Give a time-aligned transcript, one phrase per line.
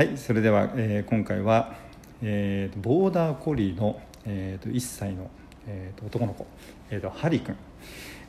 [0.00, 1.74] はいそれでは、えー今回は、
[2.22, 5.30] えーとボーダーコリーの、えーと1歳の、
[5.66, 6.46] えーと男の子、
[6.88, 7.54] えーとハリー君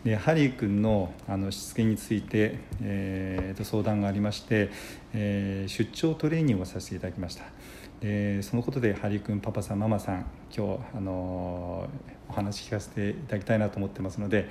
[0.04, 4.70] でハリー君のあのしつけについて、えーと相談がありまして、
[5.14, 7.46] えー出張トレーニングをさせていただきました
[8.02, 14.50] でそのことでハリー君パパさんママさん今日、あのーお話聞かせていただきたいなと思ってますので、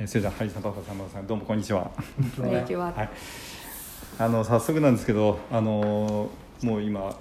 [0.00, 1.90] えーそれではハリーさんパパさんママさんどうもこんにちは。
[2.34, 2.92] こんにちは。
[2.96, 3.10] はい、
[4.18, 6.30] あの早速なんですけど、あの
[6.62, 7.14] もう今、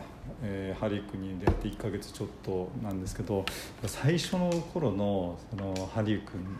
[0.43, 3.45] えーハリックに出会って1ヶ月ちょっとなんですけど
[3.85, 6.57] 最初の頃のそのハリー君、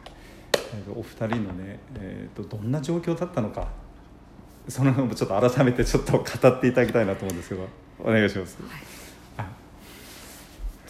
[0.54, 3.68] えーお二人のね、えー、とどんな状況だったのか
[4.68, 7.68] その辺もちょっと改めてちょっと語っていただきたいなと思うんですけど
[8.00, 8.58] お願いします。
[8.62, 9.01] あ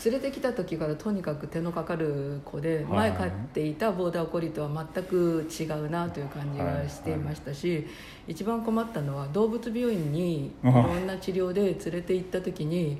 [0.03, 3.11] 連れてきた時からとにかく手のかかる子ではい。
[3.11, 7.85] 前飼っていたボーダーコリーとは全く違うなという感じがしていましたし
[8.27, 10.51] 一番困ったのは動物病院にい。
[10.63, 12.97] ろんな治療で連れて行った時に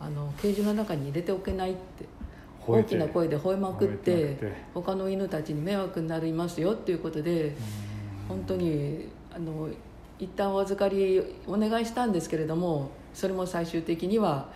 [0.00, 2.06] あのケージの中に入れておけないって
[2.66, 4.36] 大きな声で吠えまくって
[4.74, 7.56] 他の犬たちに迷惑になりますよっていうことで
[8.28, 9.68] 本当にあの
[10.18, 14.48] 一旦お預かりお願いしたんですけれどもそれも最終的には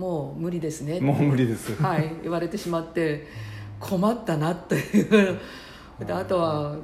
[0.00, 0.98] もう無理ですね。
[0.98, 1.80] もう無理です。
[1.82, 3.26] はい、言われてしまって
[3.78, 5.38] 困ったなっていう。
[6.06, 6.76] であとは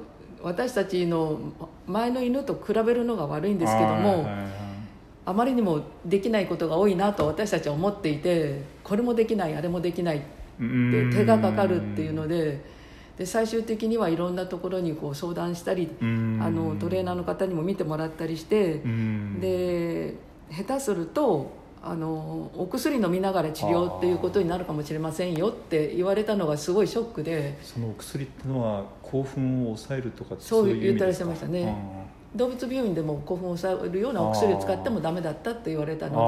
[0.42, 1.38] 私たちの
[1.86, 4.46] 前の犬と比べるのが悪いんですけども、はいはいはい。
[5.24, 10.26] あまりにもできないことが多いなと私たちは思っていてこれもできないあれもできないって
[10.60, 11.10] うん。
[11.10, 12.60] 手がかかるっていうので
[13.16, 16.38] で最終的にはいろんなところにこう相談したりうん。
[16.42, 19.40] あのトレーナーの方にも見てもらったりしてうん。
[19.40, 20.14] で
[20.52, 27.56] 下手するとあのお薬飲みながら治療っていうことになるかもしれませんよって言われたのがすごいショックで。
[27.62, 31.72] そのお薬ってのは興奮を抑えるとかそうい意味言ってらっしゃいましたね。
[32.34, 36.26] 動物病院でも興奮を抑えるようなお薬を使ってもダメだったって言われたの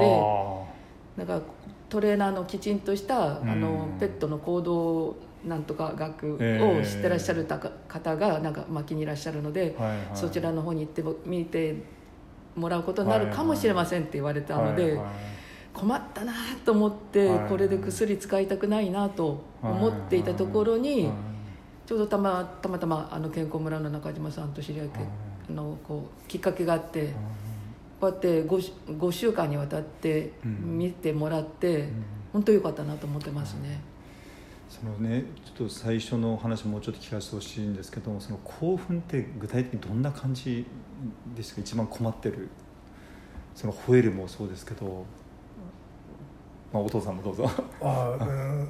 [1.17, 1.41] でだから
[1.89, 3.99] トレーナーのきちんとしたあのうん。
[3.99, 9.97] ペットの行動なんとか学ええを知ってらっしゃるたか方がなんか巻きにいらっしゃるので、はいはい。
[10.13, 11.75] そちらの方に行って見て
[12.55, 15.05] もらうことになるかもしれませんって言われたので、はいはい
[15.73, 16.33] 困ったな
[16.65, 17.49] と思って、はい。
[17.49, 21.11] これで薬使いたくないなと思っていたところに、はい。
[21.85, 24.89] ちょうどたまたまたまあの健康村の中島さんと知り合い
[25.47, 27.13] けのこうきっかけがあって、
[27.99, 30.77] こうやって 5, 5週間にわたってうん。
[30.77, 32.03] 見てもらって、ん。
[32.33, 33.81] 本当良かったなと思ってますね。
[34.69, 40.63] そのねちょっと最初のお話もうちょっと聞かせてほしいんですけどもその興奮って具体的にどんな感じ
[41.35, 41.61] ですか？
[41.61, 42.49] 一番困ってる。
[43.55, 45.05] その吠えるもそうですけど、
[46.71, 47.49] まあ、お父さんもどうぞ。
[47.81, 48.67] ああ、うん。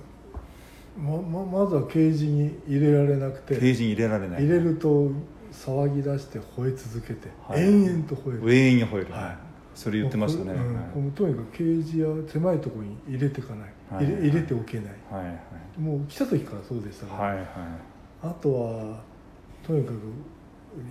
[0.98, 3.56] まままずはケージに入れられなくて。
[3.56, 4.44] ケージに入れられない。
[4.44, 5.12] 入れると
[5.52, 7.62] 騒ぎ出して吠え続けて、はい。
[7.62, 8.54] 延々と吠える。
[8.54, 9.38] 永遠に吠える、はい。
[9.76, 10.60] それ言ってましたね、も
[10.96, 14.06] ううんとにかくケージや狭いところに入れていかない、はい。
[14.06, 14.94] 入れ入れておけない。
[15.10, 15.24] はい。
[15.26, 15.82] はい。
[15.82, 17.38] もう来た時からそうでしたから、はい。
[17.38, 17.46] はい。
[18.24, 19.00] あとは
[19.66, 19.96] とにかく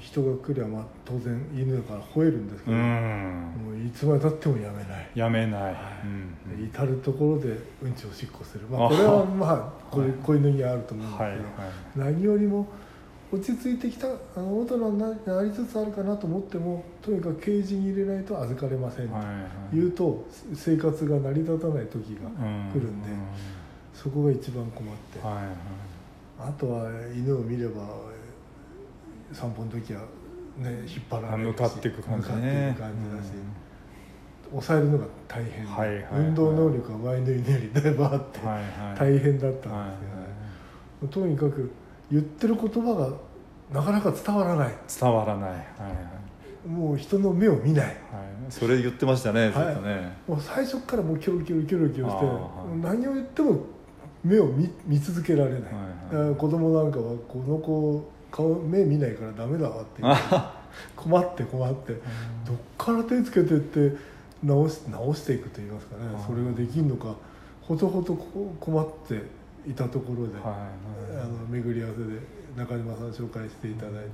[0.01, 5.11] 人が来りゃまあ当然犬だから吠えるんですけうど、もんういつまでたってもやめない。
[5.15, 5.75] やめない、はい。
[6.59, 6.65] うん。
[6.67, 9.59] 至る所でうんちをしっこする、まああ、これはまあ
[9.91, 11.43] これ子犬にあると思うんですけど、はいはい。
[12.15, 12.67] 何よりも
[13.31, 19.77] 落ち着いてきたあの大人にななりつつあるかなと思ってもとにかくケージに入れないと預かれませんとはいはい。
[19.77, 22.29] 言うと生活が成り立たない時が
[22.73, 23.09] 来るんで、
[23.95, 25.47] そこが一番困って、はいはい。
[26.41, 27.83] あとは犬を見れば
[29.33, 30.01] 散歩の時は
[30.57, 32.77] ね引っ張られるし向かっていく感じね。
[32.79, 33.33] 感じだし、
[34.51, 35.65] 抑えるのが大変。
[35.65, 36.05] で、はいはいはい。
[36.15, 38.99] 運動能力が前の犬よりだいぶあって、はいはい。
[38.99, 40.27] 大変だったんですけどね、は
[41.07, 41.71] いとにかく
[42.11, 43.09] 言ってる言葉が
[43.73, 44.75] なかなか伝わらない。
[45.01, 45.51] 伝わらない。
[45.51, 45.63] はいは
[46.67, 46.69] い。
[46.69, 47.87] もう人の目を見ない。
[47.87, 47.97] はい、
[48.51, 50.17] それ言ってましたね、ずっとね。
[50.27, 53.61] もう最初からもうキョロキョロキョロキョロして何を言っても
[54.25, 55.69] 目を見見続けられない、は
[56.13, 56.35] いはい。
[56.35, 60.23] 子供なんかはこの子顔目見ないからダメだわって言って
[60.95, 61.93] 困って困って。
[62.47, 63.97] どっから手つけてって
[64.43, 66.03] 直し直していくと言いますかね。
[66.27, 67.15] それができるのか。
[67.63, 69.23] ほとほとこ困って
[69.69, 70.69] いたところで、あ
[71.27, 72.21] の巡り合わせで
[72.57, 74.09] 中島さん紹介していただいて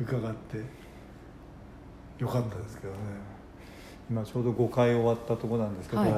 [0.00, 0.58] 伺って
[2.18, 2.98] よかったですけどね。
[4.10, 6.12] 今ちょうど5回終わったところなんですけど、はい。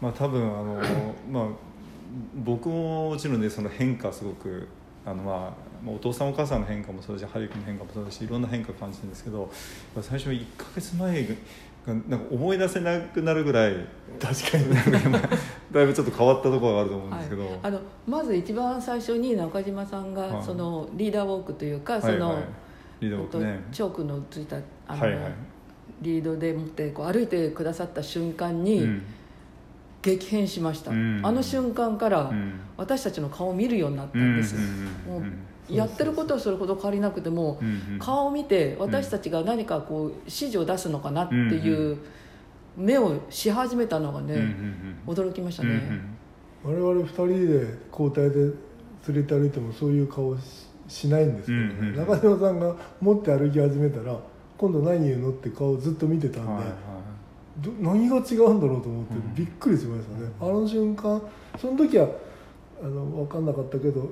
[0.00, 0.82] まあ多分あの
[1.30, 1.44] まあ
[2.34, 4.66] 僕ももちろんねその変化すごく
[5.06, 9.50] あのまあまあお父さんお母さんの変化もそうだしハリー君の変化もそうだしいろんな変化感じるんですけど
[10.00, 11.34] 最初1か月前が
[11.86, 13.74] なんか思い出せなくなるぐらい
[14.20, 14.64] 確かに
[15.72, 20.30] だいぶちょっと変わったところがあると思うんはいですけど、あのまず一番最初に中島さんはい。
[20.30, 22.44] がそのリーダーウォークというか、その、はいはい。
[23.00, 24.56] リーチョークのついた
[24.86, 25.32] あの、はいはい。
[26.02, 29.02] リードで持ってこう歩いてくださった瞬間に、うん。
[30.02, 31.20] 激変しました、うん。
[31.22, 32.60] あの瞬間からうん。
[32.76, 34.84] 私たちの顔を見るようになったんです、うん。
[35.06, 35.22] もう
[35.70, 37.98] やってることはそれほど変わりなくても、うんうん。
[37.98, 41.98] 顔を見て私たちが何かこう指示を出すのかなっていう
[42.76, 46.16] 目をし始めたのがね、うんうん驚きましたうんうね、ん。
[46.62, 48.36] 我々二人で交代で
[49.08, 54.18] 連れて歩いてもそういう顔ししないんですけどね、うんうん中島さんが持って歩き始めたら
[54.58, 56.74] 今度何言うのって顔をずっと見てたんで、はいはい。
[57.58, 59.34] ど何が違うんだろうと思ってうん。
[59.34, 61.22] びっくりしましたね、あの瞬間
[61.58, 62.08] その時は
[62.82, 64.08] あの分かんなかったけど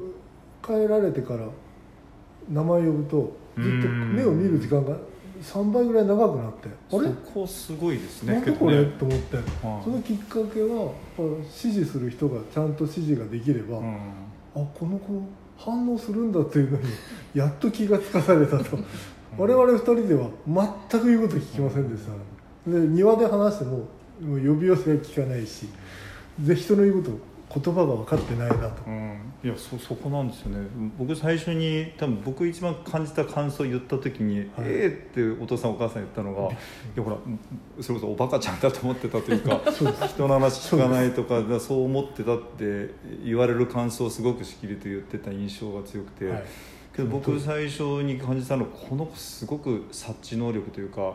[0.68, 1.46] 帰られてから
[2.50, 4.94] 名前呼ぶとずっと目を見る時間が
[5.42, 6.68] 3倍ぐらい長くなって。
[6.68, 7.08] あれ？
[7.08, 8.34] そこすごいですね。
[8.34, 9.36] なんでこれ、ねと思って。
[9.36, 9.44] はい
[9.84, 13.94] そのきっかけは指示する人がちゃんと指示ができれば、うん。
[13.94, 13.98] あ
[14.54, 15.22] この子
[15.56, 16.84] 反応するんだっていうのに
[17.34, 18.78] やっと気がつかされたと。
[19.36, 20.28] 我々二人では
[20.90, 23.70] 全く言うこと聞きませんでした、で庭で話しても
[24.20, 25.68] もう呼び寄せは聞かないし
[26.38, 27.18] で人の言うこと
[27.50, 28.82] 言葉が分かってないなと。
[28.86, 30.66] うん、いやそそこなんですよね。
[30.98, 36.54] 僕最初に多分僕一番感じた感想を言った時に「ええー!」ってお父さんお母さん言ったのが「い
[36.96, 37.16] やほら
[37.80, 39.60] それこそおバカちゃんだと思ってたというか
[40.06, 42.90] 人の話聞かないとかだそう思ってたって
[43.24, 46.44] 言われる感想をすごくしきりと言ってた印象が強くて、はい。
[46.94, 51.14] けど僕最初に感じたのはこの子すごく察知能力というか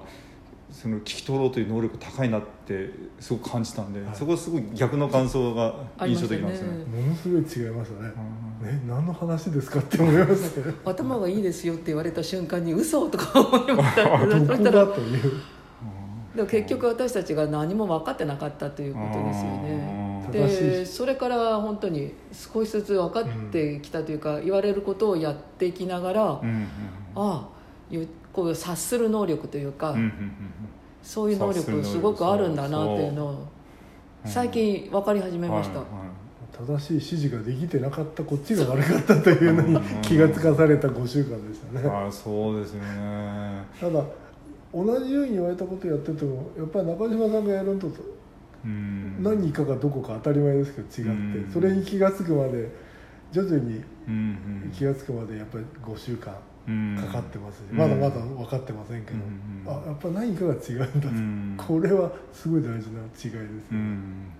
[0.73, 2.89] その聞き取ろうという能力高いなって
[3.19, 4.15] すごく感じたんで、はい。
[4.15, 5.75] そこはすごい逆の感想が
[6.07, 6.83] 印象的なんですよね。
[6.85, 8.11] ものすごい違いましたね、
[8.61, 8.67] うん。
[8.67, 14.03] ね何の話ですかって思いましたけど頭がいいですよって言われた瞬間に嘘とか思いました。
[14.25, 15.21] どこそしたらだという。
[16.35, 20.27] でも結局私たちが何も分かってなかったということですよね。
[20.31, 26.67] でそれから本当に少しずつ分かってきたというか、言われることをやっていきながら、あうんうん。
[27.15, 27.47] あ
[27.91, 30.09] いうこういう察する能力というか、うんうんうん
[31.03, 33.47] そういう能力すごくあるんだなっていうのを
[34.25, 35.87] 最近分かり始めました、はい
[36.53, 43.63] 正しい指示ができてなかったこっちが悪かったというのにうん気がつかされた5週間でしたね、あそうですよね。
[43.81, 44.03] ただ
[44.71, 47.87] 同じように言われたことやっててもやっぱり中島さんがやるのと
[48.63, 49.17] うん。
[49.23, 51.51] 何かがどこか当たり前ですけど違って、うん。
[51.51, 52.69] それに気が付くまで
[53.31, 53.83] 徐々に
[54.71, 56.33] 気が付くまでやっぱり5週間。
[56.33, 59.63] うんかかってますまだまだ分かってませんけど、うん。
[59.67, 60.85] あやっぱ何かが違うんだ。
[60.87, 61.55] と、うん。
[61.57, 64.31] これはすごい大事な違いですよね、うん。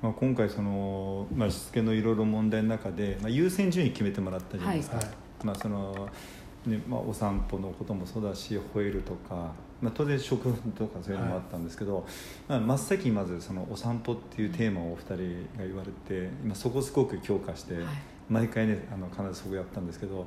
[0.00, 5.06] まあ、今回その、まあ、しつけのいろいろ問題の中で、まあ、優先順位決めてもらったじゃないですか、はい。
[5.44, 6.08] まあその
[6.66, 12.06] ねまあ、お散歩のこともそうだし吠えるとか、まあ、当然食分とかそういうのもあったんですけど、
[12.46, 15.16] まあ、真っ先にまずそのお散歩っていうテーマをお二人
[15.58, 17.84] が言われて今そこをすごく強化して、はい
[18.32, 20.26] 毎回ねあの必ずそこやったんですけど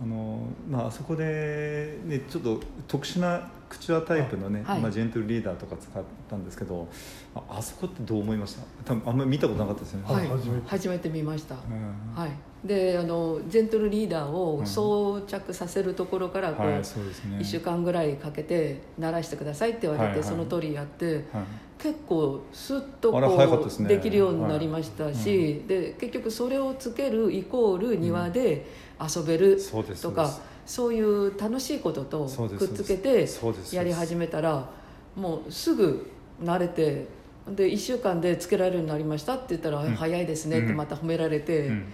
[0.00, 4.80] あの、まああそこで、ね、ちょっと特殊な口話タイプのね、はい。
[4.80, 6.88] まあ、ジェントルリーダーとか使ったんですけど
[7.34, 8.94] ああそこってどう思いました？
[8.94, 10.14] 多分あんまり見たことなかったですよね。
[10.14, 10.28] はい。
[10.28, 10.68] 初めて。
[10.68, 12.14] 初めて見ました、うん。
[12.14, 12.30] はい、
[12.64, 17.38] であのジェントルリーダーを装着させるところからこう、はい、そうですね。
[17.38, 21.44] 1週間ぐらいかけて慣らしてくださいって言われて、その通りやってはい
[21.78, 25.60] 結構スッとこうできるようになりましたし、はい。
[25.68, 28.66] で結局それをつけるイコール庭で
[29.00, 29.58] 遊べる
[30.02, 33.28] とか、そういう楽しいこととくっつけて
[33.72, 34.68] やり始めたら
[35.14, 36.10] もうすぐ
[36.42, 37.06] 慣れて
[37.48, 39.94] で1週間でつけられるようになりましたって言ったら、うん。
[39.94, 41.92] 早いですねってまた褒められて、うん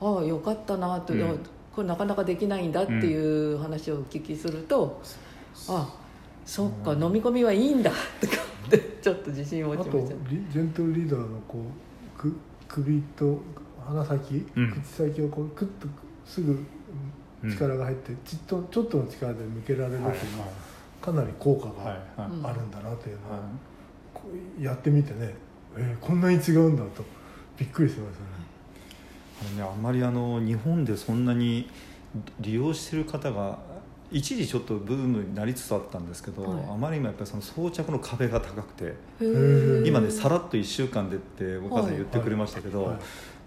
[0.00, 1.38] ああよかったなと、うん。
[1.74, 5.00] これなかなかできないんだっていう話をお聞きすると、
[5.68, 5.94] あ
[6.44, 7.90] そっか、飲み込みはいいんだ。
[8.20, 8.32] とか
[8.66, 10.14] ってちょっと自信を持ちました。
[10.30, 11.58] リジェントルリーダーのこ
[12.16, 12.34] うく
[12.66, 13.38] 首と
[13.86, 14.72] 鼻先、うん。
[14.72, 15.86] 口先をこうクッと
[16.24, 16.58] すぐ
[17.48, 20.48] 力が入って、ちっとちょっとの力で向けられるっていうのは
[21.00, 21.96] かなり効果はい。
[22.42, 23.38] があるんだなというのは、
[24.60, 25.34] やってみてね、
[25.76, 27.04] えーこんなに違うんだと
[27.56, 28.39] びっくりしましたね。
[29.56, 31.68] ね、あんまりあの日本でそんなに
[32.40, 33.58] 利用してる方が
[34.12, 36.64] 一時ちょっとブームになりつつあったんですけど、はい。
[36.70, 38.94] あまりにもやっぱりその装着の壁が高くて
[39.86, 42.88] 今ねさらっと1週間でってお母さん言ってくれましたけど、はい。
[42.90, 43.00] はい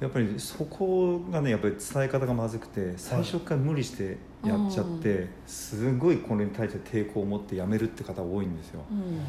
[0.03, 8.83] やっぱりそこがねやっぱり伝え方がまずくて最初から無理してやっちゃって、すごいこれに対して抵抗を持ってやめるって方が多いんですよ。
[8.91, 9.17] うん。
[9.17, 9.23] で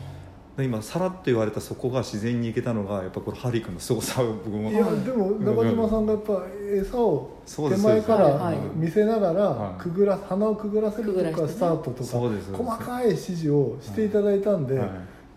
[0.62, 4.70] 今さらっと言われたそこが自然にいけたのがやっぱこれハリー君の凄さを僕も。
[4.70, 6.42] いやでも中島さんがやっぱ
[6.72, 9.82] 餌を手前から見せながらはい。
[9.82, 12.52] くぐら鼻をくぐらせるとかスタートとかそうです。
[12.52, 14.88] 細かい指示をしていただいたんではい。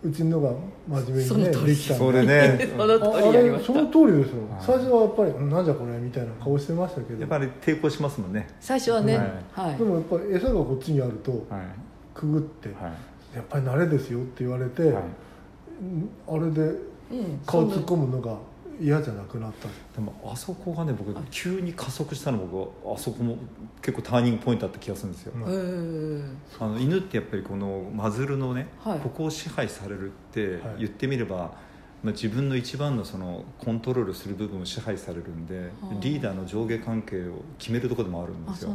[0.04, 0.52] うちのが
[0.86, 2.04] 真面目にねできたんで。
[2.04, 2.68] それね。
[2.78, 4.42] そのあれその通りですよ。
[4.48, 4.62] はい。
[4.64, 7.18] 最初はやっぱりうんなんじゃこれみたいな顔してましたけど。
[7.20, 8.46] やっぱり抵抗しますもんね。
[8.60, 9.16] 最初はね、
[9.52, 9.76] ははい。
[9.76, 11.40] でもやっぱり餌がこっちにあるとはい。
[12.14, 12.92] くぐってはい
[13.38, 14.92] やっぱり慣れですよって言われて、はい。
[14.92, 17.40] うんあれでうん。
[17.46, 18.36] 顔突っ込むのが
[18.80, 19.68] 嫌じゃなくなった。
[19.94, 22.94] でもあそこがね僕あ急に加速したの僕は。
[22.94, 23.36] あそこも
[23.80, 25.32] 結構ターニングポイントだった気がするんですよ、
[26.60, 28.98] あの犬ってやっぱりこのマズルのね、はい。
[29.00, 30.78] ここを支配されるってはい。
[30.80, 31.36] 言ってみれば、
[32.02, 35.94] まあ、自分の一番のそのコントロールする部分を支配されるんではあ。
[36.00, 38.74] リーダーの上下関係を決めるところでもあるんですよ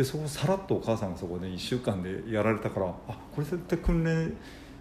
[0.00, 4.34] でそこをさらっとお母さんがそこで1週間でやられたからあこれ絶対訓練、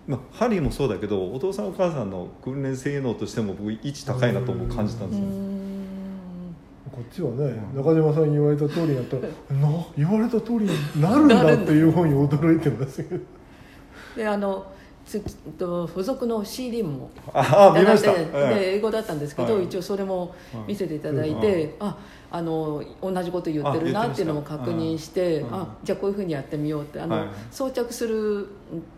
[0.07, 6.55] まあ、ハリーもそうだけどお父さんお母さんの訓練性能としても僕位置高いなとも感じたんうですよ、ん。
[6.89, 7.77] こっちはね、うん。
[7.83, 13.23] 中島さんに言われた通りにやったらな言われた通りになるんだっていう方に驚いてますけど
[14.15, 14.71] であの
[15.05, 15.19] つ
[15.57, 19.65] と付属の CD もああ見ました、で英語だったんですけど、はい。
[19.65, 20.33] 一応それも
[20.65, 21.41] 見せていただいはい。
[21.41, 21.97] て、あ
[22.31, 25.53] あの同じこと言ってるなっていうのも確認してうん。
[25.55, 27.27] あじゃあこういうふうにやってみようってあの、はい。
[27.49, 28.47] 装着するうん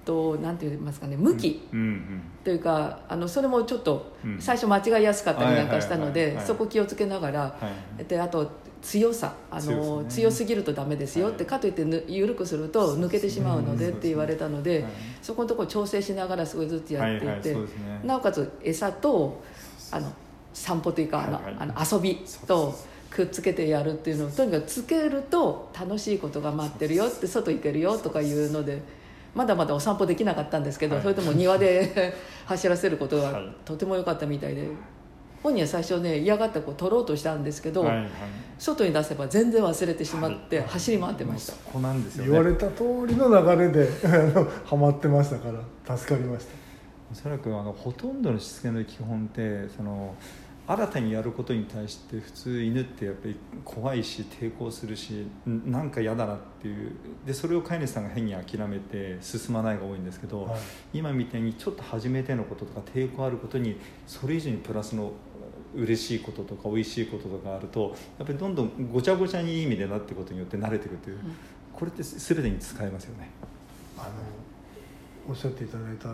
[0.06, 1.80] となんて言いますかね向きうん。
[1.80, 4.38] うんというかあのそれもちょっとうん。
[4.40, 7.58] 最初間違いやすかったりなんかしたのでそこ気をつけながらは
[8.00, 8.04] い。
[8.06, 11.46] であと強さあ強のさね強すぎるとダメですよってはい。
[11.46, 14.92] かといってぬ緩くすると抜けてしまうのでって言われたのではい。
[15.22, 17.68] そこのところ調整しながら少しずつやっていて、はいはいね。
[18.04, 19.42] なおかつ餌と
[19.92, 20.12] あの
[20.54, 21.56] 散歩というかあの、はいはい。
[21.60, 22.76] あの遊びと
[23.12, 28.82] くっつけてやるっていうのをとにかくつけると楽しいことが待ってるよって外行けるよとかいうので
[29.36, 31.04] まだまだお散歩できなかったんですけど、はい。
[31.04, 32.14] それとも庭で
[32.46, 33.56] 走らせることがはい。
[33.66, 34.68] とても良かったみたいで
[35.44, 38.08] 本人は最初ね嫌がってこう取ろうとしたんですけど、はいはい。
[38.58, 40.68] 外に出せば全然忘れてしまってはい。
[40.68, 41.54] 走り回ってました。
[41.54, 42.32] そこなんですよね。
[42.32, 43.90] 言われた通りの流れで
[44.66, 45.50] ハマってましたか
[45.86, 46.52] ら助かりました。
[47.12, 50.14] おそらくあのほとんどのしつけの基本ってその
[50.68, 56.92] 新たにやることに対して普通犬ってやっぱり怖いし抵抗するしんなんか嫌だなっていう。
[57.26, 60.60] でそれを飼い主さんが変に諦めて進まないが多いんですけど、はい。
[60.94, 63.78] 今みたいにちょっと初めてのこととか抵抗あることに
[64.08, 65.12] それ以上にプラスの
[65.76, 71.36] 嬉しいこととか美味しいこととかあるとやっぱりどんどんごちゃごちゃにいい意味でなってことによって慣れていくという、うん。
[71.74, 73.30] これって全てに使えますよね。
[73.98, 74.10] あの
[75.30, 76.10] おっしゃっていただいた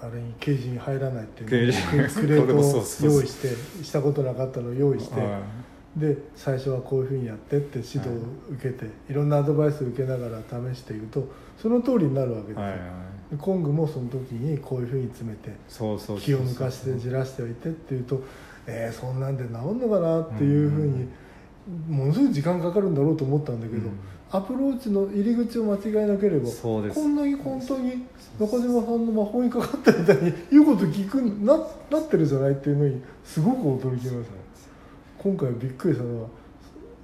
[0.00, 5.40] あれにケージに入らないってケいうククレートを用意してしたことなかったのを用意しては
[5.96, 8.12] で最初はこういうふうにやってって指導を
[8.50, 11.26] 受けて、い、ろんなアドバイスを受けながら試していくと
[11.56, 15.56] その通りになるわけですよ、コングもその時にこういうふうに詰めて
[16.20, 18.22] 気を抜かしてじらしておいてっていうと
[18.66, 21.08] えー、そんなんで治んのかなっていうふうに
[21.88, 23.98] ものすごい時間かかるんだろうと思ったんだけど、うん
[24.30, 27.00] アプローチの入り口を間違えなければそうです。
[27.00, 28.06] こんなに本当に
[28.38, 31.56] 中島さんの魔法にかかったみたいに言うこと聞くな
[31.90, 34.14] なってるじゃないっていうのにすごく驚きました
[35.18, 36.28] 今回びっくりしたのは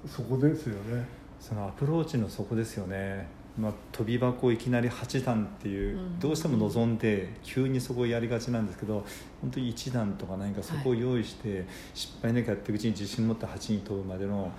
[0.06, 1.06] そそこですよね。
[1.40, 6.18] そのアプローチのそこですよね、まあ、飛び箱いきなり8段っていう、うん。
[6.18, 9.04] どうしても望んで急にそこをやりがちなんですけど
[9.40, 14.50] 本当に1段とか何かそこを用意して、失敗なきゃやっていくうちに自信持って8に飛ぶまでのはい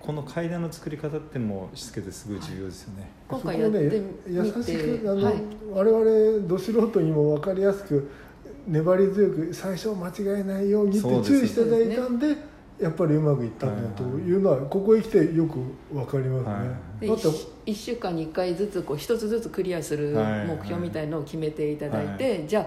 [0.00, 3.10] この階段の作り方ってもしつけてすごい重要ですよね。
[3.28, 5.34] 今そこを回やってみて、ね優しくあの、はい
[5.72, 8.10] 我々ど素人にも分かりやすく
[8.66, 12.36] 粘り強く最初間違えないようにって注意していただいたんで
[12.78, 15.58] やっぱりうまくいったんだというのはここへ来てよく
[15.92, 17.28] 分かりますね、でだって
[17.70, 22.66] 1週間に1回ずつこう1つずつクリアするはい目標みたいのを決めていただいて、じゃあ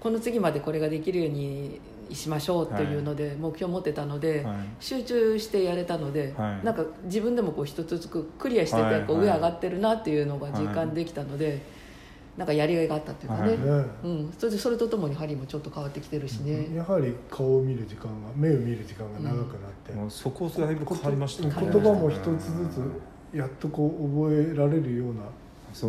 [0.00, 1.80] この次までこれができるように
[2.14, 4.56] しましょうというので目標を持ってたので、はい。
[4.80, 6.64] 集中してやれたので、はい。
[6.64, 11.62] なんか自分でもこう一つずつクリアしてて、はいこう上上がってるなっていうのが実感できたので、
[12.38, 13.54] なんかやりがいがあったっていうかね、
[14.04, 22.68] うん、それでそれとともにハリーもちょっと変わってきてるしね、やはり顔を見る時間が目を見る時間が長くなって、もうそこだいぶ変わりました言ね葉も一つず
[23.32, 25.22] つやっとこう覚えられるような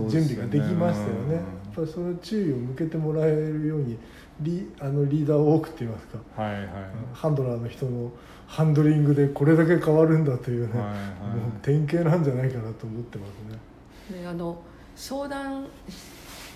[0.10, 1.36] 準備ができましたよね。
[1.36, 1.44] やっ
[1.76, 3.98] ぱりその注意を向けてもらえるように
[4.42, 6.18] リあのリーダーを多くって言いますか。
[6.38, 6.68] うんはいはい。
[7.14, 8.12] ハンドラーの人の
[8.48, 10.98] ハンドリングでこれだけ変わるんだというね、はいはい。
[10.98, 13.30] もう典型なんじゃないかなと思ってます
[14.14, 14.22] ね。
[14.22, 14.62] であの
[14.96, 15.68] 相談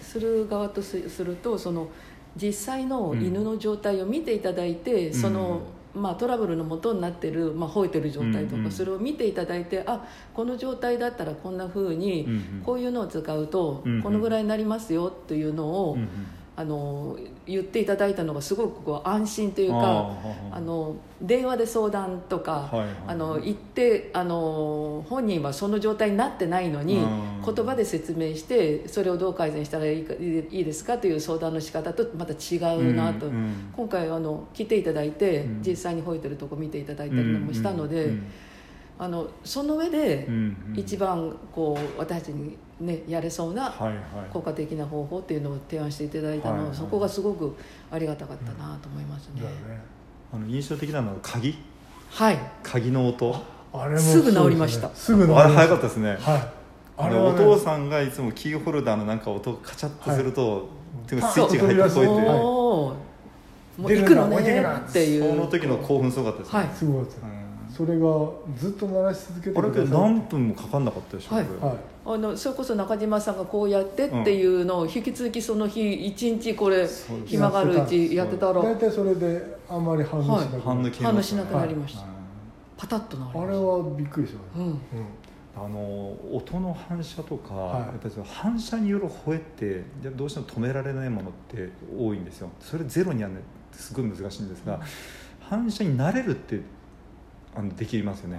[0.01, 1.89] する側とすするとその
[2.35, 5.13] 実際の犬の状態を見ていただいて、ん。
[5.13, 5.61] その、
[5.93, 12.61] まあ、トラブルの元になってる、まあ、吠えてる状態とか、うんうんそれを見ていただいてあこの状態だったらこんなふうに、うんうん。
[12.65, 16.09] こういうのを使うと、このぐらいになりますよっていうのを、うんうん
[16.55, 17.17] あの
[17.48, 20.12] 言っていただいたのがすごくこう安心というか
[20.51, 22.89] あの電話で相談とか、はいはい。
[23.07, 27.33] あの言ってあの本人はその状態になってないのにうん。
[27.43, 33.74] 言葉で説明してそれをどう改善したらいいかいいですかという相談の仕方とまた違うなと、うんうん。
[33.75, 35.63] 今回あの来ていただいて、うん。
[35.65, 38.27] 実際に吠えてるとこ見ていただいたりもしたので、うんうん。
[39.00, 40.79] あのその上でうんうん。
[40.79, 43.97] 一番こう私たちにね、やれそうなはいはい。
[44.31, 46.75] 効果的な方法っていうのを提案していただいたの、はいはい。
[46.75, 47.55] そこがすごく
[47.89, 49.41] ありがたかったなと思いますね。
[49.41, 49.81] だよね。
[50.33, 51.55] あの印象的なのは鍵？
[52.09, 52.39] はい。
[52.61, 53.35] 鍵の音？
[53.73, 54.89] あれもすぐ治りました。
[54.93, 55.45] すぐ治りました。
[55.45, 56.09] あれ早かったですね。
[56.09, 56.19] はい。
[56.97, 57.43] あれはね。
[57.45, 60.67] お父さんがいつもキーホルダーのなんか音がカチャッとすると、
[61.07, 62.03] てかスイッチが入って聞こそう。
[62.03, 62.39] えて、はい
[63.75, 65.29] もう行くのねっていう。
[65.29, 66.69] その時の興奮すごかったですね、はい。
[66.75, 67.17] すごいです。
[67.23, 67.42] うん
[67.75, 68.08] それが
[68.56, 71.46] ずっと鳴らし続けてあれけどください何分もかかんなかったでしょ、はい。
[72.06, 76.88] あのそれこそ中島さんがこうやってっていうのを引き続きその日一日これ
[77.25, 78.62] 暇があるうちやってたら。
[78.62, 82.01] 大体それであんまり反応しなくなる、反応消え反応しなくなりました。
[82.03, 82.13] うん
[82.75, 84.58] パタッとあれはびっくりしました。
[84.58, 84.80] た、うん、うん。
[85.56, 87.82] あの音の反射とか、はい。
[87.82, 92.50] やっぱりその反射による声ってでどうしても止められないものって多いんですよ。
[92.60, 94.82] それゼロにやるのってすごい難しいんですが、
[95.39, 96.60] 反射に慣れるって
[97.55, 98.38] あのできますよね、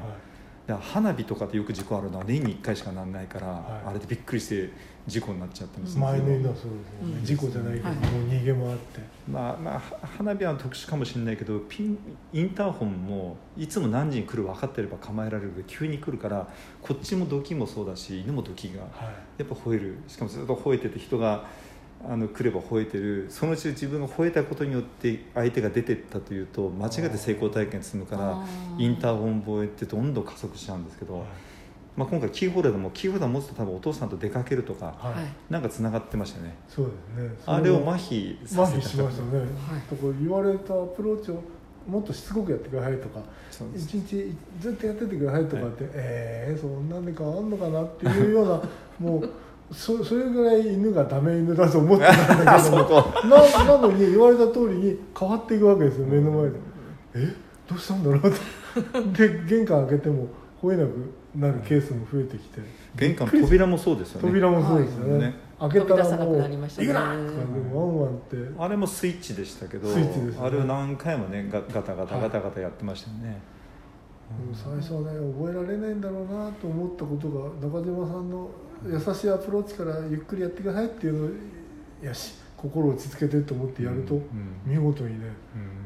[0.68, 0.80] はい。
[0.80, 3.88] 花火とかってよく事故あるのは年に1回しかならないから、い。
[3.88, 4.70] あれでびっくりして
[5.06, 6.70] 事故になっちゃったんですけど前の犬はそうですよ
[7.08, 7.24] ね、うん。
[7.24, 7.96] 事故じゃないけど、はい。
[7.98, 9.00] もう逃げもあって。
[9.30, 9.82] まあまあは
[10.18, 11.98] 花火は特殊かもしれないけどピン
[12.32, 16.48] インターホンもいつも何時に来る分かってれば構えられるけど急に来るから
[16.82, 18.88] こっちもドキもそうだし犬もドキがは
[19.38, 19.42] い。
[19.42, 19.98] やっぱ吠える。
[20.08, 21.44] しかもずっと吠えてて人が
[22.08, 23.26] あの来れば吠えてる。
[23.30, 28.46] そのうち自分が吠えたことによって相手が出てったというと間違って成功体験するのから
[28.78, 31.24] インターホン吠えってどんどん加速しちゃうんですけど、はい。
[31.96, 35.14] まあ、今回キーホルダーもキーホルダー持つと多分お父さんと出かけるとかはい。
[35.14, 36.54] はいなんかつながってましたね。
[36.68, 37.36] そうですね。
[37.46, 39.48] あれを麻麻痺麻させ痺しましたね、はい。
[39.48, 41.40] だから言われたアプローチを
[41.86, 43.20] もっとしつこくやってくださいとか。
[43.74, 48.62] 一日ずっとやっててくださいとかって、えー、そんなんで変わんのかなっていうような
[48.98, 49.30] もう
[49.72, 53.12] そそれぐらい犬がダメ犬だと思ってたんだけども。
[53.28, 56.56] ななのに言われた通りに変わっていくわけですよ目の前で。
[57.14, 57.34] え？
[57.68, 58.20] どうしたんだろう？
[58.22, 58.30] と
[59.16, 60.28] で玄関開けても
[60.62, 60.90] 吠えなく
[61.36, 62.60] なるケースも増えてきて。
[62.96, 64.28] 玄関扉もそうですよね。
[64.28, 66.88] 扉もそうですよね、はいね開けたらもうなりましたね。
[66.88, 68.36] 行くなとかでワンワンって。
[68.58, 70.46] あれもスイッチでしたけどスイッチですね。
[70.46, 73.40] あれを何回もねガガタガタガタガタやってましたよね、
[74.38, 78.50] でも最初はね覚えられないんだろうなと思ったことが中島さんの
[78.86, 84.22] 優しいアプローチからゆっくりやってくださいっていうのをよし心を落ち着けてと思ってやると、うん
[84.64, 85.26] 見事にね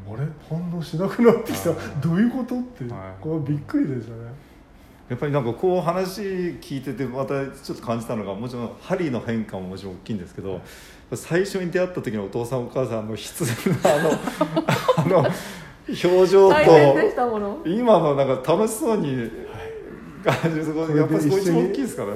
[0.08, 0.14] うん。
[0.14, 0.26] あれ？
[0.48, 1.72] 反応しなくなってきた。
[2.00, 2.58] どういうこと？
[2.58, 3.22] ってはい。
[3.22, 4.18] これはびっくりでしたね。
[5.08, 6.20] やっぱりなんかこう話
[6.60, 10.60] 聞いててまたちょっと感じたのがもちろんハリーの変化ももちろん大きいんですけど
[11.14, 15.30] 最初に出会った時のお父さんお母さんの必然なあのあの
[15.88, 16.54] 表情と
[17.64, 19.30] 今のなんか楽しそうに
[20.28, 22.14] やっぱりそこ一番大きいですから。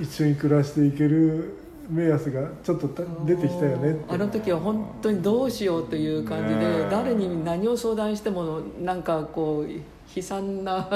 [0.00, 1.54] 一緒に暮らしていける
[1.88, 10.88] 目安がちょっとた出てきたよねあの時は本当にどうしようという感じで、誰に何を相談してもなんかこう悲惨な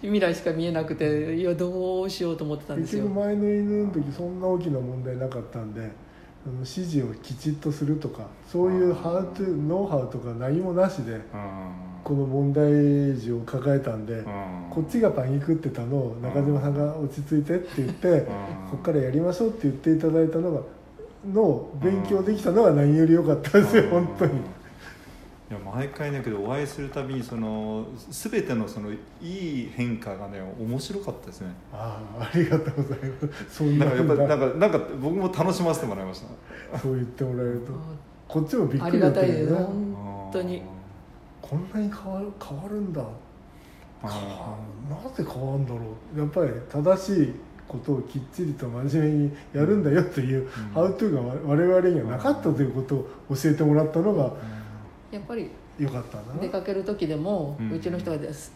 [0.00, 3.04] 未来しか見えなくていやどうしようと思ってたんですよ。
[3.04, 5.84] 結局前の犬の時そんな大きな問題なかったんであ
[6.48, 11.20] の指示をきちっとするとかそういうハウトゥノウハウとか何もなしで
[12.04, 14.24] この問題児を抱えたんで
[14.70, 18.26] こっちがパニクってたのを中島さんが落ち着いてって言って
[18.70, 20.60] こっからやりましょうって言っていただいたのが
[21.32, 24.32] のを勉強できたのが何より良かったですよ本当に。
[24.32, 24.34] い
[25.54, 31.48] や毎回だけどお会いするたびにその全てのそのいい変化がね面白かったですね。
[31.72, 33.56] ああありがとうございます。
[33.58, 36.22] そんななんかやっぱりなん風かなんか僕も楽しませてもらいまし
[36.72, 36.78] た。
[36.78, 37.72] そう言ってもらえると。
[38.26, 39.66] こっちもびっくりだったけどね。
[39.66, 40.62] 本当に
[41.42, 43.02] こんなに変わる変わるんだ。
[44.02, 45.80] なぜ変わるんだろ
[46.16, 46.18] う。
[46.18, 47.34] やっぱり正しい
[47.68, 54.32] ことをきっちりと真面目にやるんだよという、ハウトゥーが我々にはなかったということを教えてもらったのが
[55.10, 56.40] やっぱり良かったな。
[56.40, 58.52] 出かける時でも、ううんちの人がです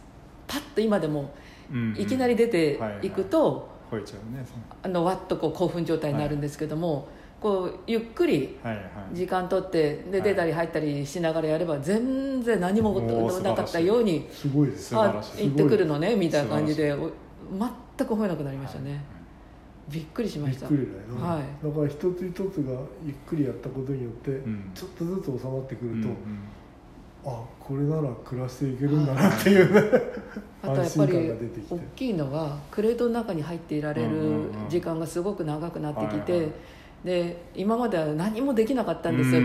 [0.47, 1.33] パッと今でも
[1.71, 4.45] うんいきなり出ていくと、吠えちゃうね
[4.83, 7.09] あのわっとこう興奮状態になるんですけども、
[7.41, 8.85] こうゆっくりはいはい。
[9.15, 10.29] 時間取ってではい。
[10.31, 12.99] 出たり入ったりしながらやれば全然何も
[13.43, 14.69] なかったようにすごい。
[14.69, 15.11] です行
[15.49, 17.11] ってくるのねみたいな感じ素でお
[17.99, 19.05] 全く吠えなくなりましたね、
[19.89, 21.65] びっくりしまびっしたくりだよね、はい。
[21.65, 22.73] だから一つ一つが
[23.05, 24.71] ゆっくりやったことによって、ん。
[24.75, 26.13] ちょっとずつ収まってくると、うんうん。
[27.25, 30.03] あこれなら暮らしていけるんだなっていうね。
[30.63, 31.75] あとやっぱ安心り感が出てきて。
[31.75, 36.47] 大きいのがクレートの中に入っていられる時間がすごく長くなってきはいてはい
[37.05, 39.41] で今までは何もできなかったんですよ。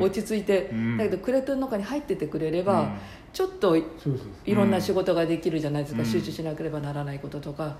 [0.00, 0.70] 落ち着いて。
[0.72, 0.96] うん。
[0.98, 2.88] だけどクレートの中に入っててくれればうん。
[3.32, 3.84] ちょっとい
[4.46, 6.02] ろんな仕事ができるじゃないですか。
[6.02, 6.06] うん。
[6.06, 7.76] 集中しなければならないこととか。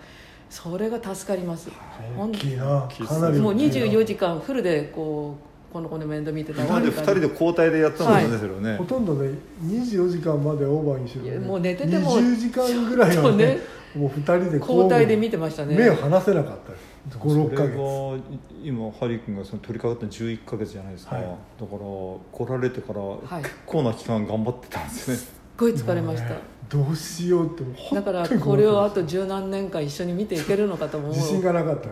[0.49, 1.71] それが助かります。
[2.17, 2.89] 大きいな。
[3.07, 3.87] かなりもう大きいな。
[3.87, 8.39] 24時間フルでこうこの子の面倒見てた今まで二人で交代でやったもんね、はい。
[8.39, 13.59] それをねほとんどね24時間までオーバーにしろ、ね、いやもう寝てても20時間ぐらいはねね。
[13.95, 15.75] もう二人で交代で見てましたね。
[15.75, 16.73] 目を離せなかった。
[16.73, 21.25] です56ヶそれ月が今ハリー君がその取り掛かったの11ヶ月じゃないですか、はい。
[21.25, 21.37] だか
[21.73, 23.43] ら来られてからい。
[23.43, 31.11] 結構な期間頑張ってたんですよね、すっごい疲れました、ねどうしようってだからこれをあと十何年間一緒に見ていけるのかと思う。
[31.11, 31.89] 自信がなかった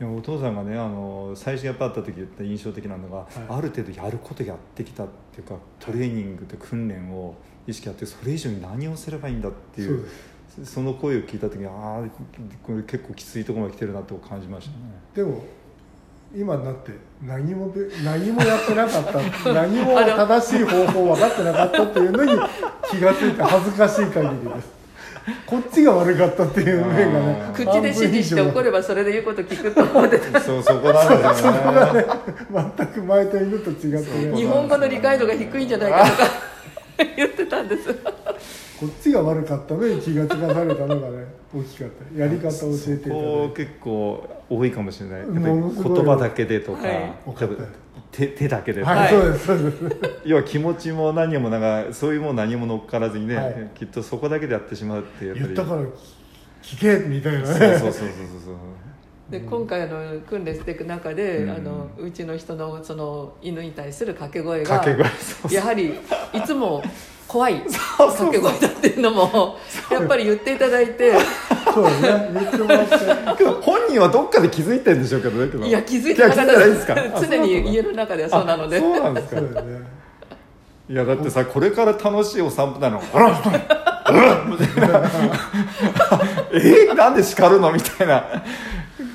[0.00, 3.24] ねいやお父さんがねあの最初やっぱ会った時言った印象的なのが、い。
[3.48, 7.34] ある程度やることやってきたっていうかトレーニングと訓練を
[7.66, 10.06] 意識あってそれ以上に何をすればいいんだっていそう
[10.64, 12.02] その声を聞いた時にああ
[12.62, 14.76] これ結構きついところまで来てるなと感じましたね。
[15.14, 15.44] でも
[16.34, 19.04] 今になって何もべ何もやってなかっ
[19.42, 22.30] た何も正しい方法分かってなかったっていうのに
[22.90, 24.75] 気が付いて恥ずかしい限りです
[25.44, 29.82] こっちが悪かったっていう面がね口で指示して怒ればそれで言うこと聞くと。
[29.82, 30.62] 思ってたそう。
[30.62, 31.52] そこなんですよ
[31.92, 32.06] ね。
[32.76, 34.28] 全く前と犬と違って。
[34.30, 36.30] ね日本語の理解度が低いんじゃないかとか
[37.16, 37.92] 言ってたんです。
[38.78, 42.20] こっちが悪かったのに気が付かされたのがね大きかった。
[42.20, 45.22] やり方を教えていただい結構多いかもしれない。
[45.26, 47.12] 言葉だけでとか、はい。
[47.26, 47.66] 多分
[48.12, 48.82] 手手だけで。
[48.82, 49.08] はい、はい。
[49.10, 50.20] そうですそうです。
[50.24, 53.70] 要は気持ちも何もなんかそういうもの何も乗っからずにね、はい。
[53.74, 55.54] きっとそこだけでやってしまうってやっぱり。
[55.54, 55.82] 言ったから
[56.62, 57.44] 聞けみたいなね。
[57.46, 58.54] そうそうそうそうそう
[59.30, 61.50] で今回あの訓練していく中で、うん。
[61.50, 65.52] あのうちの人のその犬に対する掛け声が掛け声そうそう。
[65.52, 65.94] やはり
[66.32, 66.82] いつも
[67.28, 67.60] 怖い。
[67.98, 69.56] 掛け声だっていうのも
[69.90, 71.12] やっぱり言っていただいて。
[71.74, 72.30] そうだね。
[72.32, 73.44] 言ってもらって。
[73.62, 77.20] 本人はどっかで気づいてるんでしょうけどねいや気づいてなかったいや気づいてないんですか？
[77.28, 78.78] 常に家の中ではそうなので。
[78.78, 79.40] あそうなんですか。
[80.88, 83.02] いやだってさこれから楽しいお散歩なの。
[83.12, 85.02] あらうんみたいな
[86.52, 87.72] えなんで叱るの？
[87.72, 88.24] みたいな。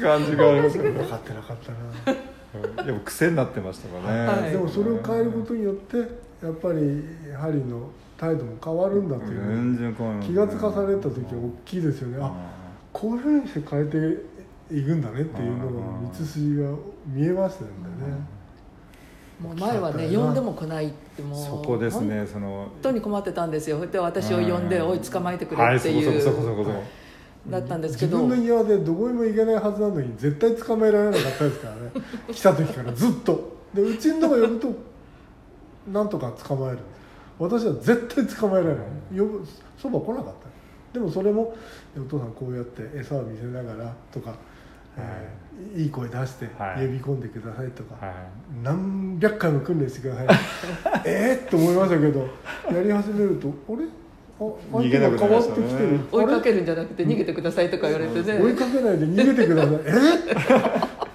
[0.01, 0.77] 感じがあります。
[0.77, 1.57] よね分かってなかっ
[2.05, 2.83] たな。
[2.83, 4.51] でも癖になってましたからね、はい。
[4.51, 5.97] でもそれを変えることによって
[6.41, 7.03] やっぱり
[7.37, 12.17] ハリーの態度も変わるんだという全然変わ気が付かされた時は大きいですよね。
[12.21, 12.31] あ
[12.93, 15.71] こういうふうにして変えていくんだねっていうのが
[16.09, 16.69] 道筋が
[17.07, 18.41] 見えましたよね。
[19.39, 22.67] もう前はね呼んでも来ないってもうそこです本ねその。
[22.81, 23.85] 当に困ってたんですよ。
[23.85, 26.83] で私を呼んでうん「おい捕まえてくれ」はいっていう、そこそこそこそこ
[27.49, 28.17] だったんですけど。
[28.17, 31.91] 自分の庭でどこにも行けないはずなのに絶対捕まえられなかったですからね。
[32.31, 33.61] 来た時からずっと。
[33.73, 34.90] でうちのとこ呼ぶと
[35.87, 36.79] なんとか捕まえる。
[37.39, 38.85] 私は絶対捕まえられない。
[39.17, 39.45] 呼ぶ
[39.77, 40.49] そば来なかった。
[40.93, 41.55] でもそれも
[41.97, 44.35] お父さんこうやって餌を見せながらとか、
[44.97, 45.85] えーい。
[45.87, 46.85] い声出してはい。
[46.85, 48.15] 呼び込んでくださいとか、はい。
[48.63, 50.27] 何百回も訓練してください。
[51.05, 52.27] えーって思いましたけど
[52.75, 53.85] やり始めるとあれ？
[54.39, 55.99] あ相手が変わってきてる。
[56.11, 58.39] 追いかけるんじゃなくて逃げてくださいとか言われてね。
[58.41, 59.75] 追いかけないで逃げてください。
[59.85, 59.91] え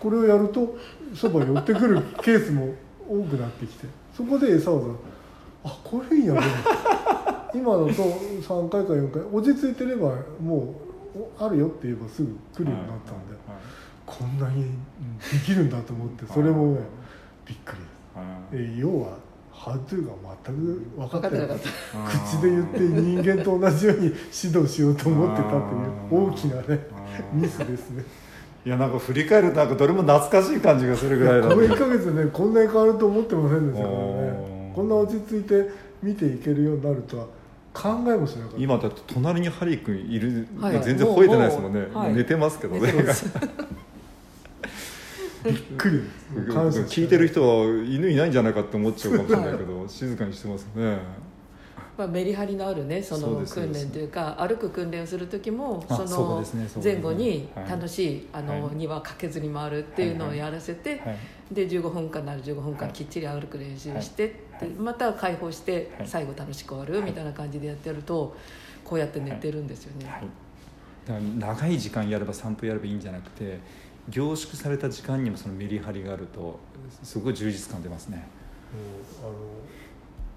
[0.01, 0.77] これをやると
[1.15, 2.73] そば寄ってくるケースも
[3.09, 4.87] 多くなってきてそこで餌をさ
[5.65, 6.43] あこういうふうにやるん。
[6.43, 10.75] だ 今だと3回か4回落ち着いてればも
[11.15, 13.37] うおあるよって言えばすぐ来るようになったんで、
[14.05, 14.65] こんなに
[15.33, 16.81] できるんだと思ってそれもね
[17.47, 17.77] びっく
[18.53, 18.77] りです。
[18.77, 19.19] え要は
[19.51, 20.13] ハウトゥーが
[20.45, 21.69] 全く分かってなかった。
[22.29, 26.87] 口で言って人間と同じように指導しようと思ってたという大きなね
[27.33, 28.05] ミスですね
[28.67, 35.71] いやなんか振り返るとなんかどれも懐かしい感じがするぐらいだこの1ヶ月でこんなに変わると思ってませんでしたからおねーこんな落ち着いて
[36.03, 37.27] 見ていけるようになるとは
[37.73, 38.59] 考えもしなかった。
[38.59, 40.83] 今だって隣にハリー君いる、はい。
[40.83, 41.81] 全然吠えてないですもんね。
[41.87, 42.93] もう寝てますけどね。
[45.45, 46.03] びっくり
[46.35, 50.99] 聞いてる人は犬いないんじゃないかって思っちゃうかもしれないけど静かにしてますね
[51.97, 56.45] まあ、メリハリのあるねその訓練というか歩く訓練をする時もその
[56.83, 57.71] 前後にはい。
[57.71, 58.77] 楽しいあのはい。
[58.77, 61.19] 庭かけずに回るっていうのをやらせてはい。
[61.53, 62.93] で15分間なら15分間はい。
[62.93, 64.69] きっちり歩く練習してはい。
[64.69, 66.09] でまた解放してはい。
[66.09, 68.37] 最後楽しく終わるみたいな感じでやってると
[68.85, 70.07] こうやって寝てるんですよね。
[70.07, 70.23] はい。
[71.07, 73.59] だから長い時間やれば散歩やればいいんじゃなくて
[74.09, 76.59] 凝縮された時間にもそのメリハリがあると
[77.03, 78.27] すごい充実感出ますね。
[79.23, 79.39] もうあの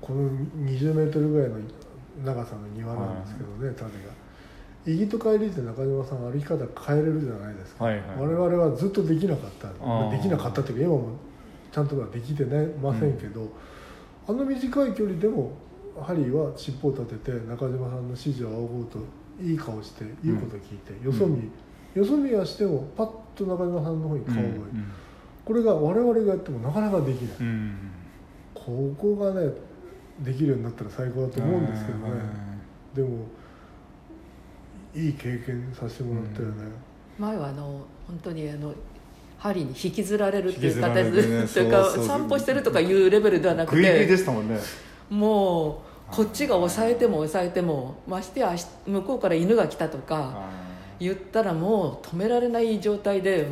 [0.01, 0.29] この
[0.65, 1.57] 20メートルぐらいの
[2.23, 4.19] 長さの庭なんですけどね、種が。
[4.85, 8.05] 行きと帰りって中島さん歩き方変えれるじゃないですか、はいはい。
[8.17, 9.67] 我々はずっとできなかった。
[10.09, 11.09] できなかったというか今も
[11.71, 13.49] ちゃんとはできてねませんけど、
[14.27, 15.51] あの短い距離でも
[16.01, 18.99] ハリーは尻尾を立てて中島さんの指示を仰ごうと
[19.41, 21.51] いい顔して言うことを聞いて、よそ見、
[21.93, 24.59] よそ見はしてもパッと中島さんの方に顔を向いて、
[25.45, 27.75] これが我々がやってもなかなかできない、うんうん。
[28.53, 29.51] ここがね
[30.21, 32.05] できるようになったら最高だと思うんですけどね、
[32.93, 33.25] でも
[34.93, 36.63] いい経験させてもらったよね、
[37.17, 38.73] 前はあの本当にあの
[39.37, 41.41] 針に引きずられるっていう形れるね。
[41.41, 44.59] で というか散歩してるとかいうレベルではなくてね。
[45.09, 50.43] もうこっちが抑えても抑えてもましてや足向こうから犬が来たとか
[50.99, 53.47] 言ったらもう止められない状態で、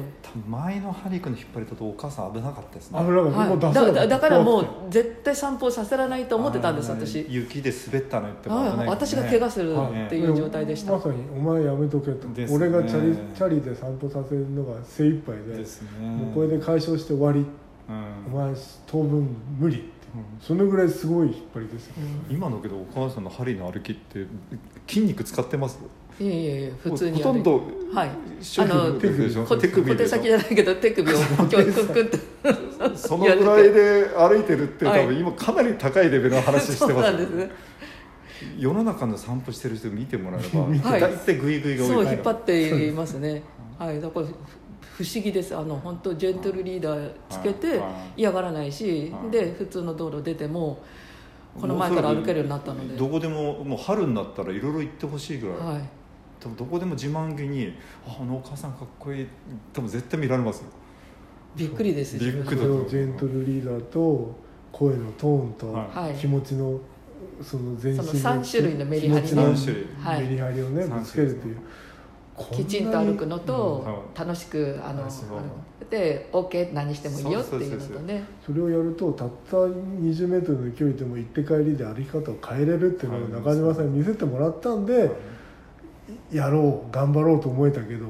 [0.48, 3.00] 前のハリー君の引っ張り方お母さん危なかったですね。
[3.00, 3.50] 危なかった、はい。
[3.50, 12.48] もう出せなだだからもう絶対散歩させらないと思ってたんです私、雪で滑ったのっても危ない私が怪我するっていう状態でした、まさにお前やめとけと、ね。
[12.52, 15.90] 俺がチャリチャリで散歩させるのが精一杯でですね。
[16.06, 18.34] もうこれで解消して終わり、うん。
[18.34, 18.54] お前
[18.86, 19.86] 当分無理って、
[20.42, 21.94] そのぐらいすごい引っ張りですよ、
[22.30, 22.36] うん。
[22.36, 24.26] 今のけどお母さんのハリーの歩きって
[24.88, 25.80] 筋肉使ってます？
[26.20, 27.62] いやいやいや普通にほとんど
[27.94, 28.10] はい。
[28.10, 29.46] あの手首でしょ？
[29.46, 32.18] こ手小手先じゃないけど手首を今日クックって。
[32.98, 35.06] そのぐらいで歩いてるって多はい。
[35.08, 37.50] 分今かなり高いレベルの話してますね。
[38.58, 41.02] 世の中の散歩してる人見てもらえば はい。
[41.02, 43.44] 大体グイグイが多いそう引っ張っていますね。
[43.78, 44.02] はい。
[44.02, 45.56] だからふ不思議です。
[45.56, 48.22] あの本当ジェントルリーダーつけてはい。
[48.22, 49.32] 嫌がらないしはい。
[49.32, 50.80] で普通の道路出ても
[51.60, 52.96] この前から歩けるようになったので。
[52.96, 55.90] どこでももう春になったらいろいろ行ってほしいぐらい、はい
[56.48, 57.74] 多分どこでも自慢げに
[58.06, 59.28] ああのお母さんかっこいい
[59.74, 60.66] 多分絶対見られますよ。
[61.56, 64.36] びっくりですびっくりそれをジェントルリーダーと
[64.72, 66.20] 声のトーンとはい。
[66.20, 66.80] 気持ちの
[67.42, 69.22] その全身のその三種類のメリハリ。
[69.22, 71.58] ね気持ちのメリハリをねぶつけるという。
[72.52, 74.20] きちんと歩くのとうん。
[74.20, 75.04] 楽しくあの
[75.90, 78.24] で OK 何してもいいよっていうのとね。
[78.46, 85.10] それをやるとたった20メートルの距離でも行って帰りで歩き方を変えれるっていうのを中島さんに見せてもらったんで
[86.32, 88.06] やろう頑張ろうと思えたけど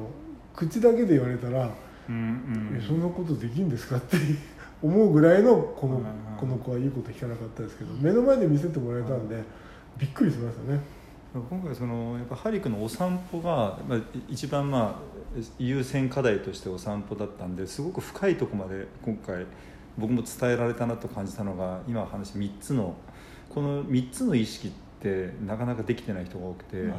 [0.56, 1.70] 口だけで言われたら
[2.10, 4.18] うんえそんなことできんですかって
[4.82, 6.04] 思うぐらいのこのうん
[6.38, 9.42] この子はいいこと聞かなかったですけど目の前で見せてもらえたんで
[9.98, 10.80] びっくりしましたね。
[11.50, 19.46] 今回そのやっぱハリー君のお散歩が、まあ、一番まあ優先課題としてお散歩だったんですごく深いところまで今回
[19.98, 22.96] 僕も伝えられたなと感じたのが今話した3つの
[23.50, 26.94] この3つの意識ってなかなかできてない人が多くて、はい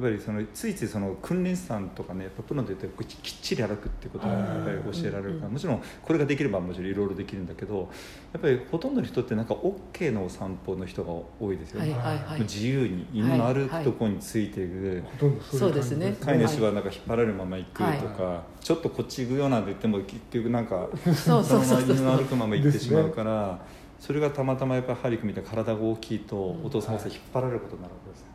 [0.00, 7.90] ぱりそのついついその訓練士さんとかねプロで言ってこうきっちり歩くっていうことがやっぱり教えられるからもちろんこれができればもちろんいろいろできるんだけど
[8.32, 11.92] やっぱりほとんどの人ってなんか OK のお散歩の人が多いですよね。
[11.92, 12.40] はいはいはい。
[12.40, 16.16] 自由に犬の歩くとこについていく、ほとんどそうですね。
[16.20, 23.58] 飼い主はなんか引っ張られるまま行くとか、ちょっとこっち行くよなんて言っても結局なんかそのまま犬の歩くまま行ってしまうから、
[24.00, 28.26] それがたまたまやっぱりハリ君みたいに体が大きいとお父さんお母さん引っ張られることになるわけですよ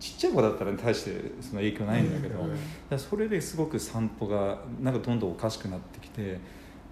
[0.00, 2.98] ちっちゃい子だったら大してその影響ないんだけど、うん。
[2.98, 6.38] それですごく散歩がなんかどんどんおかしくなってきて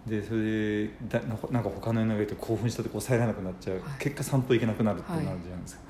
[0.07, 3.83] でそれでだなんか他の犬がいて興奮したって抑えられなくなっちゃう、はい。
[3.99, 5.83] 結果散歩行けなくなるってなるじゃないですか。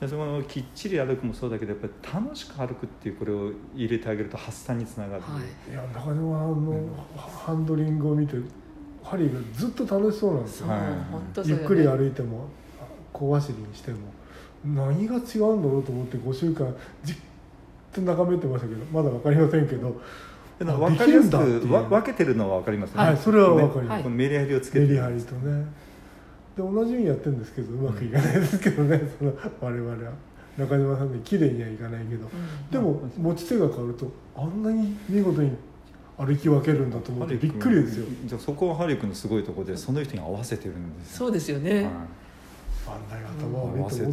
[0.00, 5.70] でそのきっちり歩くもそうだけどやっぱり楽しく歩くっていうこれを入れてあげると発散につながる、はい。
[5.70, 8.34] いや中島さんのハンドリングを見て
[9.02, 10.68] ハリーがずっと楽しそうなんですよ。
[10.68, 11.48] はい。
[11.48, 12.48] ゆっくり歩いても
[13.12, 13.98] 小走りにしても
[14.64, 17.16] 何が違うんだろうと思って5週間じっ
[17.92, 20.00] と眺めてましたけどまだ分かりませんけど。
[20.58, 21.60] 分かりやすできるんだっていう。
[21.66, 24.02] くわ分けてるのは分かりますよね、はいそれは分かります。
[24.04, 24.78] このメリハリをつけて。
[24.80, 25.66] るメリハリとね
[26.56, 30.12] で同じようにやってるんですけどうまくいかないですけどね、 その我々は。
[30.56, 32.26] 中島さんで綺麗にはいかないけど。
[32.26, 32.70] うん。
[32.70, 35.50] でも持ち手が変わるとあんなに見事に
[36.16, 38.06] 歩き分けるんだと思ってびっくりですよ。
[38.24, 41.92] じゃあそこはハリー君のすごいところでその人に合わせてるんですよそうですよね、はい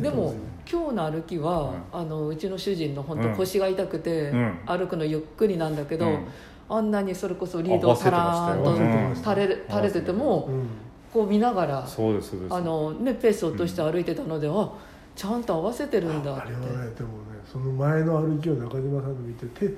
[0.01, 0.33] でも
[0.69, 1.77] 今日の歩きは、はい。
[1.91, 3.31] あのうちの主人の本うん。
[3.31, 4.59] 当腰が痛くて、うん。
[4.65, 6.27] 歩くのゆっくりなんだけど、うん。
[6.69, 9.35] あんなにそれこそリードをタラーン合わせてましたよ。
[9.35, 10.67] と垂れ垂れててもうん。
[11.11, 14.71] こう見ながらあの、ね、ペースを落として歩いてたので、あ
[15.13, 16.41] ちゃんと合わせてるんだって。
[16.41, 16.95] あれはねでもね
[17.45, 19.73] その前の歩きを中島さんの見て手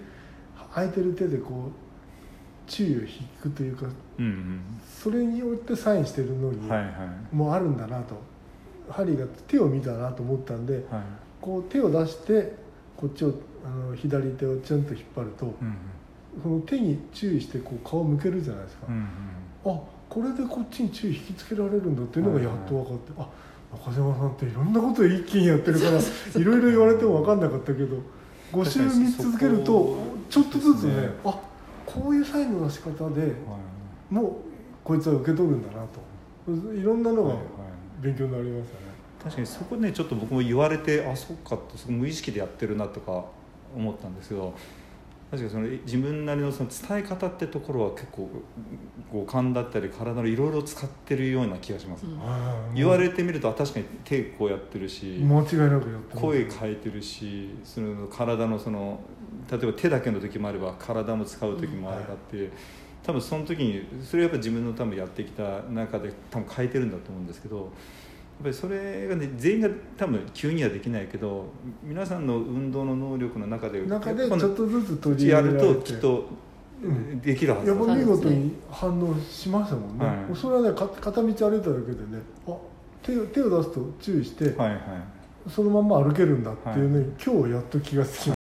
[0.74, 3.08] 空いてる手でこう注意を引
[3.42, 3.88] くというか
[4.20, 7.36] うんそれによってサインしてるのに、うんはいはい。
[7.36, 8.16] もうあるんだなと
[8.94, 10.84] ハリーが手を見たなと思ったんではい。
[11.42, 12.56] こう手を出して
[12.96, 13.34] こっちを
[13.66, 15.76] あの左手をチュンと引っ張るとうん
[16.42, 19.78] その手に注意してこう顔を向けるじゃないですか、うんうん。
[19.78, 19.80] あ
[20.10, 23.28] これでこっちに注意引きつけられるんだっていうのがやっと分かって、あ
[23.86, 27.98] 中島さんっていろんなこと一気にやってるから いろいろ言われても分かんなかったけど
[28.52, 29.98] 5週見続けると
[30.30, 31.10] ちょっとずつねね。
[31.26, 31.40] あ
[31.86, 34.14] こういうサインの出し方ではい。
[34.14, 34.34] もう
[34.84, 36.74] こいつは受け取るんだなと。
[36.74, 37.46] いろんなのがはいはい
[38.04, 38.94] 勉強になりましたね。
[39.24, 43.24] 確かにそこねちょっと僕も言われてあそっかってそこ無意識でやってるなとか
[43.76, 44.54] 思ったんですけど
[45.32, 48.30] 確かにその自分なりのその伝え方ってところは結構
[49.12, 52.20] 五感だったり体のいろいろ使ってるような気がします、うん。
[52.76, 59.00] 言われてみるとあ確かに手こうやってるし、間違いなくやって声変えてるしその体のその
[59.50, 62.52] 例えば手だけの時もあれば体も使う時もあればって、
[63.04, 67.70] 多分その時にそれはやっぱ自分の多分やってきた中で多分変えてるんだと思うんですけど
[68.44, 71.46] ぱりそれがね全員が多分急にはできないけど
[71.82, 75.74] 皆さんの運動の能力の中で中でちょっとずつ取りや入れられて。
[75.74, 76.26] るときっと
[76.84, 77.22] うん。
[77.22, 80.36] できるはずだやっぱ見事に反応しましたもんね、はい。
[80.36, 82.58] それはねか片道歩いただけでねあ
[83.02, 84.80] 手を手を出すと注意して、はいはい。
[85.50, 88.32] そのまんま歩けるんだっていうね、今日やっと気がつきました